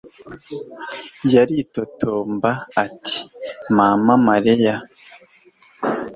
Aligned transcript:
Yaritotomba 1.33 2.51
ati: 2.85 3.17
"Mama 3.75 4.13
Mariya". 4.27 4.75